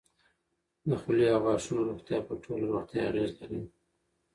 [0.87, 3.61] د خولې او غاښونو روغتیا په ټوله روغتیا اغېز لري.